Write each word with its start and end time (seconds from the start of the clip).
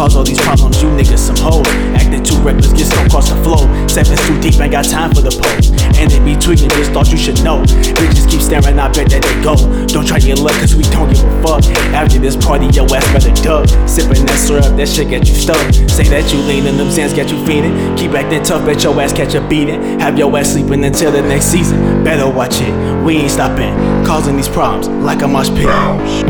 cause 0.00 0.16
all 0.16 0.24
these 0.24 0.40
problems? 0.40 0.80
You 0.82 0.88
niggas 0.88 1.18
some 1.18 1.36
hoes. 1.36 1.68
Acting 1.92 2.24
too 2.24 2.36
reckless, 2.40 2.72
get 2.72 2.86
stuck 2.86 3.06
across 3.06 3.28
the 3.28 3.36
flow. 3.44 3.68
Sevens 3.86 4.20
too 4.24 4.40
deep, 4.40 4.58
ain't 4.58 4.72
got 4.72 4.86
time 4.88 5.12
for 5.12 5.20
the 5.20 5.28
pose. 5.28 5.68
And 6.00 6.10
they 6.10 6.20
be 6.24 6.40
tweaking, 6.40 6.70
just 6.70 6.92
thought 6.92 7.12
you 7.12 7.18
should 7.18 7.44
know. 7.44 7.60
Bitches 8.00 8.24
keep 8.24 8.40
staring, 8.40 8.78
I 8.78 8.88
bet 8.88 9.12
that 9.12 9.20
they 9.20 9.36
go. 9.44 9.60
Don't 9.92 10.08
try 10.08 10.16
your 10.16 10.40
luck, 10.40 10.56
cause 10.56 10.74
we 10.74 10.84
don't 10.88 11.09
fuck. 11.50 11.64
After 11.90 12.18
this 12.18 12.36
party, 12.36 12.66
your 12.66 12.86
ass 12.94 13.06
better 13.12 13.34
duck. 13.42 13.66
Sipping 13.88 14.24
that 14.26 14.38
syrup, 14.38 14.76
that 14.76 14.88
shit 14.88 15.08
get 15.10 15.26
you 15.26 15.34
stuck. 15.34 15.58
Say 15.90 16.06
that 16.14 16.32
you 16.32 16.38
leanin', 16.46 16.76
them 16.76 16.88
Zans 16.88 17.14
get 17.14 17.30
you 17.30 17.44
feeding. 17.44 17.74
Keep 17.96 18.12
acting 18.12 18.42
tough, 18.42 18.64
bet 18.64 18.82
your 18.82 18.98
ass 19.00 19.12
catch 19.12 19.34
a 19.34 19.40
beating. 19.48 19.98
Have 19.98 20.18
your 20.18 20.30
ass 20.38 20.52
sleeping 20.52 20.84
until 20.84 21.10
the 21.10 21.22
next 21.22 21.46
season. 21.46 22.04
Better 22.04 22.28
watch 22.30 22.60
it, 22.60 22.72
we 23.04 23.16
ain't 23.16 23.30
stopping. 23.30 23.74
Causing 24.06 24.36
these 24.36 24.48
problems 24.48 24.88
like 24.88 25.22
a 25.22 25.28
mosh 25.28 25.50
pit. 25.50 25.66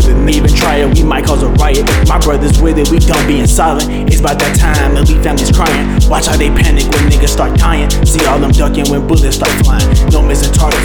Didn't 0.01 0.29
even 0.31 0.53
try 0.55 0.77
it, 0.77 0.89
we 0.95 1.03
might 1.03 1.25
cause 1.25 1.43
a 1.43 1.49
riot. 1.61 1.85
My 2.09 2.19
brothers 2.19 2.61
with 2.61 2.79
it, 2.79 2.89
we 2.91 2.99
don't 2.99 3.27
be 3.27 3.47
silent. 3.47 4.09
It's 4.09 4.21
about 4.21 4.39
that 4.39 4.57
time 4.57 4.95
that 4.95 5.09
leave 5.09 5.23
families 5.23 5.53
crying. 5.53 5.87
Watch 6.09 6.27
how 6.27 6.37
they 6.37 6.49
panic 6.49 6.85
when 6.93 7.13
niggas 7.13 7.29
start 7.29 7.59
dying. 7.59 7.91
See 8.07 8.25
all 8.27 8.39
them 8.39 8.53
ducking 8.53 8.89
when 8.91 9.07
bullets 9.07 9.37
start 9.37 9.53
flying. 9.65 9.87
No 10.11 10.23
missing 10.23 10.53
targets, 10.53 10.85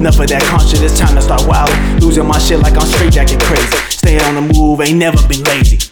Enough 0.00 0.18
of 0.18 0.28
that 0.28 0.42
conscious, 0.44 0.80
it's 0.80 0.98
time 0.98 1.14
to 1.14 1.20
start 1.20 1.42
wildin'. 1.42 2.00
Losing 2.00 2.26
my 2.26 2.38
shit 2.38 2.58
like 2.60 2.72
I'm 2.72 2.86
straight 2.86 3.12
jacking 3.12 3.38
crazy. 3.38 3.76
Stay 3.90 4.18
on 4.18 4.34
the 4.34 4.54
move, 4.54 4.80
ain't 4.80 4.96
never 4.96 5.18
been 5.28 5.42
lazy. 5.42 5.89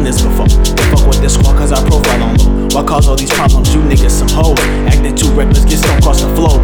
Done 0.00 0.04
this 0.04 0.22
before. 0.22 0.48
Fuck 0.90 1.06
with 1.06 1.20
this 1.20 1.34
squad, 1.34 1.56
cause 1.56 1.72
our 1.72 1.84
profile 1.84 2.22
on 2.22 2.36
low. 2.36 2.68
Why 2.72 2.84
cause 2.84 3.08
all 3.08 3.16
these 3.16 3.32
problems? 3.32 3.74
You 3.74 3.80
niggas 3.80 4.10
some 4.10 4.28
hoes. 4.28 4.58
Acting 4.88 5.14
too 5.14 5.30
reckless, 5.32 5.64
get 5.64 5.78
stuck 5.78 5.98
across 5.98 6.20
the 6.22 6.34
flow. 6.34 6.58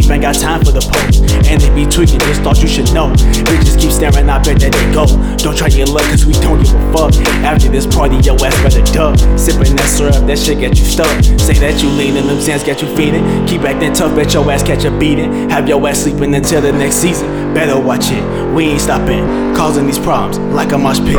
Deep, 0.00 0.10
ain't 0.10 0.22
got 0.22 0.34
time 0.34 0.64
for 0.64 0.70
the 0.70 0.80
pose. 0.80 1.18
And 1.48 1.60
they 1.60 1.70
be 1.74 1.84
tweaking, 1.84 2.20
just 2.20 2.42
thought 2.42 2.62
you 2.62 2.68
should 2.68 2.92
know. 2.94 3.10
Bitches 3.50 3.78
keep 3.80 3.90
staring, 3.90 4.28
I 4.28 4.38
bet 4.38 4.60
that 4.60 4.70
they 4.70 4.92
go. 4.94 5.06
Don't 5.38 5.56
try 5.56 5.68
your 5.68 5.86
luck, 5.86 6.04
cause 6.06 6.24
we 6.24 6.34
don't 6.34 6.62
give 6.62 6.74
a 6.74 6.92
fuck. 6.92 7.14
After 7.42 7.68
this 7.68 7.86
party, 7.86 8.16
your 8.22 8.38
ass 8.44 8.54
better 8.62 8.84
duck. 8.92 9.18
Sipping 9.38 9.74
that 9.74 9.88
syrup, 9.88 10.26
that 10.26 10.38
shit 10.38 10.60
get 10.60 10.78
you 10.78 10.84
stuck. 10.84 11.10
Say 11.40 11.58
that 11.58 11.82
you 11.82 11.88
leanin', 11.90 12.26
them 12.26 12.38
Zans 12.38 12.64
get 12.64 12.80
you 12.82 12.88
feeding. 12.94 13.24
Keep 13.46 13.62
acting 13.62 13.92
tough, 13.92 14.14
bet 14.14 14.32
your 14.34 14.48
ass 14.50 14.62
catch 14.62 14.84
a 14.84 14.90
beating. 14.98 15.50
Have 15.50 15.68
your 15.68 15.82
ass 15.88 15.98
sleeping 15.98 16.34
until 16.34 16.60
the 16.60 16.72
next 16.72 16.96
season. 16.96 17.54
Better 17.54 17.80
watch 17.80 18.10
it, 18.10 18.22
we 18.54 18.66
ain't 18.66 18.80
stopping. 18.80 19.24
Causing 19.56 19.86
these 19.86 19.98
problems 19.98 20.38
like 20.54 20.70
a 20.70 20.78
mosh 20.78 21.00
pit. 21.00 21.18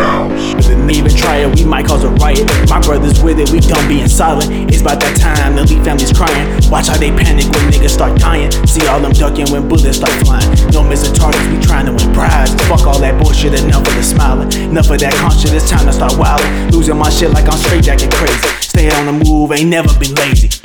Didn't 0.64 0.90
even 0.92 1.12
try 1.12 1.38
it, 1.44 1.60
we 1.60 1.66
might 1.66 1.86
cause 1.86 2.04
a 2.06 2.10
riot. 2.24 2.48
My 2.70 2.80
brothers 2.80 3.22
with 3.22 3.40
it, 3.40 3.50
we 3.50 3.60
don't 3.60 3.88
be 3.90 4.00
in 4.00 4.08
silent. 4.08 4.72
It's 4.72 4.80
about 4.80 5.02
that 5.02 5.18
time 5.18 5.58
to 5.58 5.64
leave 5.64 5.84
families 5.84 6.14
crying. 6.14 6.48
Watch 6.70 6.88
how 6.88 6.98
they 6.98 7.10
panic 7.10 7.46
when 7.52 7.74
niggas 7.74 7.90
start 7.90 8.18
dying. 8.20 8.52
See 8.70 8.86
all 8.86 9.00
them 9.00 9.12
ducking 9.14 9.50
when 9.50 9.68
bullets 9.68 9.98
start 9.98 10.14
flying. 10.28 10.46
No 10.72 10.84
missing 10.84 11.16
targets, 11.16 11.44
we 11.48 11.58
trying 11.58 11.88
to 11.88 11.92
win 11.92 12.14
prizes. 12.14 12.54
Fuck 12.70 12.86
all 12.86 13.00
that 13.00 13.20
bullshit, 13.20 13.60
enough 13.64 13.82
of 13.88 13.96
the 13.96 14.04
smiling. 14.04 14.52
Enough 14.70 14.92
of 14.92 15.00
that 15.00 15.14
conscious, 15.16 15.52
it's 15.52 15.68
time 15.68 15.88
to 15.88 15.92
start 15.92 16.14
wildin'. 16.14 16.72
Losing 16.72 16.96
my 16.96 17.10
shit 17.10 17.32
like 17.32 17.46
I'm 17.46 17.58
straight 17.58 17.84
jacking 17.84 18.12
crazy. 18.12 18.48
Stay 18.62 18.92
on 18.92 19.08
the 19.08 19.26
move, 19.26 19.52
ain't 19.54 19.70
never 19.70 19.90
been 19.98 20.14
lazy. 20.14 20.59